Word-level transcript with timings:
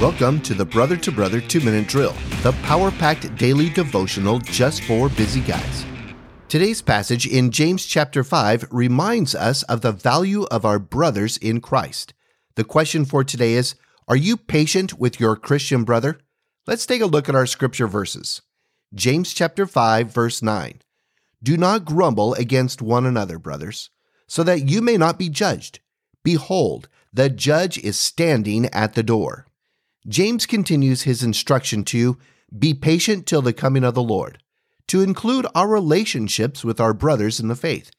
Welcome 0.00 0.40
to 0.42 0.54
the 0.54 0.64
Brother 0.64 0.96
to 0.96 1.10
Brother 1.10 1.40
2 1.40 1.58
Minute 1.58 1.88
Drill, 1.88 2.14
the 2.44 2.52
power 2.62 2.92
packed 2.92 3.34
daily 3.36 3.68
devotional 3.68 4.38
just 4.38 4.84
for 4.84 5.08
busy 5.08 5.40
guys. 5.40 5.84
Today's 6.48 6.80
passage 6.80 7.26
in 7.26 7.50
James 7.50 7.84
chapter 7.84 8.22
5 8.22 8.68
reminds 8.70 9.34
us 9.34 9.64
of 9.64 9.80
the 9.80 9.90
value 9.90 10.44
of 10.52 10.64
our 10.64 10.78
brothers 10.78 11.36
in 11.38 11.60
Christ. 11.60 12.14
The 12.54 12.62
question 12.62 13.04
for 13.04 13.24
today 13.24 13.54
is 13.54 13.74
Are 14.06 14.14
you 14.14 14.36
patient 14.36 15.00
with 15.00 15.18
your 15.18 15.34
Christian 15.34 15.82
brother? 15.82 16.20
Let's 16.64 16.86
take 16.86 17.02
a 17.02 17.06
look 17.06 17.28
at 17.28 17.34
our 17.34 17.46
scripture 17.46 17.88
verses. 17.88 18.40
James 18.94 19.34
chapter 19.34 19.66
5 19.66 20.14
verse 20.14 20.40
9. 20.40 20.80
Do 21.42 21.56
not 21.56 21.84
grumble 21.84 22.34
against 22.34 22.80
one 22.80 23.04
another, 23.04 23.40
brothers, 23.40 23.90
so 24.28 24.44
that 24.44 24.68
you 24.68 24.80
may 24.80 24.96
not 24.96 25.18
be 25.18 25.28
judged. 25.28 25.80
Behold, 26.22 26.86
the 27.12 27.28
judge 27.28 27.78
is 27.78 27.98
standing 27.98 28.66
at 28.66 28.94
the 28.94 29.02
door. 29.02 29.48
James 30.08 30.46
continues 30.46 31.02
his 31.02 31.22
instruction 31.22 31.84
to 31.84 32.16
be 32.56 32.72
patient 32.72 33.26
till 33.26 33.42
the 33.42 33.52
coming 33.52 33.84
of 33.84 33.94
the 33.94 34.02
Lord, 34.02 34.38
to 34.86 35.02
include 35.02 35.46
our 35.54 35.68
relationships 35.68 36.64
with 36.64 36.80
our 36.80 36.94
brothers 36.94 37.38
in 37.38 37.48
the 37.48 37.54
faith. 37.54 37.90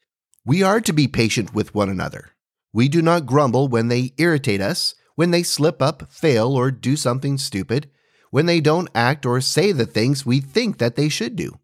We 0.44 0.62
are 0.64 0.80
to 0.80 0.92
be 0.92 1.06
patient 1.06 1.54
with 1.54 1.72
one 1.72 1.88
another. 1.88 2.30
We 2.72 2.88
do 2.88 3.00
not 3.00 3.26
grumble 3.26 3.68
when 3.68 3.86
they 3.86 4.12
irritate 4.18 4.60
us, 4.60 4.96
when 5.14 5.30
they 5.30 5.44
slip 5.44 5.80
up, 5.80 6.10
fail, 6.10 6.56
or 6.56 6.72
do 6.72 6.96
something 6.96 7.38
stupid, 7.38 7.88
when 8.30 8.46
they 8.46 8.60
don't 8.60 8.90
act 8.92 9.24
or 9.24 9.40
say 9.40 9.70
the 9.70 9.86
things 9.86 10.26
we 10.26 10.40
think 10.40 10.78
that 10.78 10.96
they 10.96 11.08
should 11.08 11.36
do. 11.36 11.60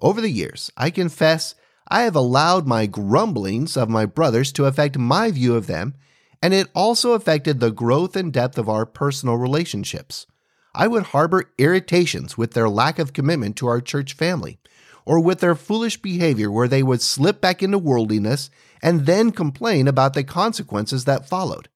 Over 0.00 0.20
the 0.20 0.30
years, 0.30 0.70
I 0.76 0.90
confess 0.90 1.56
I 1.88 2.02
have 2.02 2.14
allowed 2.14 2.68
my 2.68 2.86
grumblings 2.86 3.76
of 3.76 3.88
my 3.88 4.06
brothers 4.06 4.52
to 4.52 4.66
affect 4.66 4.96
my 4.96 5.32
view 5.32 5.56
of 5.56 5.66
them 5.66 5.94
and 6.42 6.54
it 6.54 6.68
also 6.74 7.12
affected 7.12 7.60
the 7.60 7.70
growth 7.70 8.16
and 8.16 8.32
depth 8.32 8.58
of 8.58 8.68
our 8.68 8.86
personal 8.86 9.36
relationships. 9.36 10.26
I 10.74 10.86
would 10.86 11.04
harbor 11.04 11.50
irritations 11.58 12.38
with 12.38 12.52
their 12.52 12.68
lack 12.68 12.98
of 12.98 13.12
commitment 13.12 13.56
to 13.56 13.66
our 13.66 13.80
church 13.80 14.12
family, 14.12 14.58
or 15.04 15.20
with 15.20 15.40
their 15.40 15.54
foolish 15.54 16.00
behavior 16.00 16.50
where 16.50 16.68
they 16.68 16.82
would 16.82 17.00
slip 17.00 17.40
back 17.40 17.62
into 17.62 17.78
worldliness 17.78 18.50
and 18.82 19.06
then 19.06 19.32
complain 19.32 19.88
about 19.88 20.14
the 20.14 20.22
consequences 20.22 21.04
that 21.06 21.28
followed. 21.28 21.68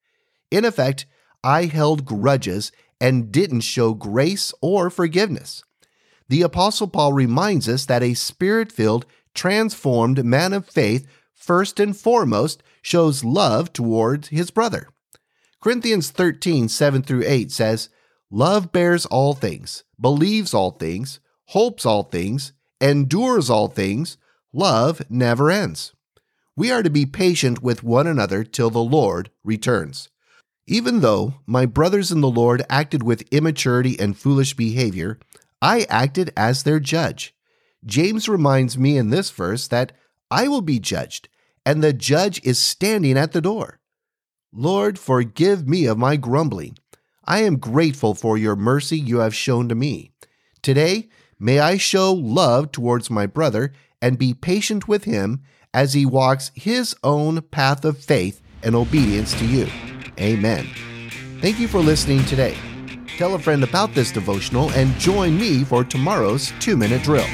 In 0.50 0.64
effect, 0.64 1.06
I 1.42 1.64
held 1.64 2.04
grudges 2.04 2.70
and 3.00 3.32
didn't 3.32 3.62
show 3.62 3.94
grace 3.94 4.52
or 4.60 4.90
forgiveness. 4.90 5.64
The 6.28 6.42
Apostle 6.42 6.86
Paul 6.86 7.12
reminds 7.12 7.68
us 7.68 7.86
that 7.86 8.02
a 8.02 8.14
spirit 8.14 8.70
filled, 8.70 9.06
transformed 9.34 10.24
man 10.24 10.52
of 10.52 10.68
faith 10.68 11.06
first 11.42 11.80
and 11.80 11.96
foremost 11.96 12.62
shows 12.82 13.24
love 13.24 13.72
towards 13.72 14.28
his 14.28 14.50
brother. 14.50 14.88
Corinthians 15.60 16.10
13, 16.10 16.68
7 16.68 17.02
through 17.02 17.24
8 17.26 17.50
says, 17.50 17.88
Love 18.30 18.72
bears 18.72 19.06
all 19.06 19.34
things, 19.34 19.84
believes 20.00 20.54
all 20.54 20.70
things, 20.70 21.20
hopes 21.46 21.84
all 21.84 22.04
things, 22.04 22.52
endures 22.80 23.50
all 23.50 23.68
things. 23.68 24.16
Love 24.52 25.02
never 25.10 25.50
ends. 25.50 25.92
We 26.56 26.70
are 26.70 26.82
to 26.82 26.90
be 26.90 27.06
patient 27.06 27.62
with 27.62 27.82
one 27.82 28.06
another 28.06 28.44
till 28.44 28.70
the 28.70 28.78
Lord 28.78 29.30
returns. 29.42 30.08
Even 30.66 31.00
though 31.00 31.34
my 31.46 31.66
brothers 31.66 32.12
in 32.12 32.20
the 32.20 32.30
Lord 32.30 32.64
acted 32.70 33.02
with 33.02 33.28
immaturity 33.32 33.98
and 33.98 34.16
foolish 34.16 34.54
behavior, 34.54 35.18
I 35.60 35.86
acted 35.88 36.32
as 36.36 36.62
their 36.62 36.80
judge. 36.80 37.34
James 37.84 38.28
reminds 38.28 38.78
me 38.78 38.96
in 38.96 39.10
this 39.10 39.30
verse 39.30 39.66
that 39.68 39.92
I 40.30 40.48
will 40.48 40.62
be 40.62 40.78
judged 40.78 41.28
and 41.64 41.82
the 41.82 41.92
judge 41.92 42.44
is 42.44 42.58
standing 42.58 43.16
at 43.16 43.32
the 43.32 43.40
door. 43.40 43.80
Lord, 44.52 44.98
forgive 44.98 45.66
me 45.66 45.86
of 45.86 45.98
my 45.98 46.16
grumbling. 46.16 46.76
I 47.24 47.42
am 47.42 47.58
grateful 47.58 48.14
for 48.14 48.36
your 48.36 48.56
mercy 48.56 48.98
you 48.98 49.18
have 49.18 49.34
shown 49.34 49.68
to 49.68 49.74
me. 49.74 50.12
Today, 50.60 51.08
may 51.38 51.60
I 51.60 51.76
show 51.76 52.12
love 52.12 52.72
towards 52.72 53.10
my 53.10 53.26
brother 53.26 53.72
and 54.00 54.18
be 54.18 54.34
patient 54.34 54.88
with 54.88 55.04
him 55.04 55.42
as 55.72 55.94
he 55.94 56.04
walks 56.04 56.50
his 56.54 56.94
own 57.02 57.40
path 57.42 57.84
of 57.84 57.98
faith 57.98 58.42
and 58.62 58.74
obedience 58.74 59.32
to 59.38 59.46
you. 59.46 59.68
Amen. 60.18 60.66
Thank 61.40 61.58
you 61.58 61.68
for 61.68 61.80
listening 61.80 62.24
today. 62.26 62.56
Tell 63.16 63.34
a 63.34 63.38
friend 63.38 63.62
about 63.64 63.94
this 63.94 64.10
devotional 64.10 64.70
and 64.72 64.94
join 64.98 65.38
me 65.38 65.64
for 65.64 65.84
tomorrow's 65.84 66.52
two 66.60 66.76
minute 66.76 67.02
drill. 67.02 67.26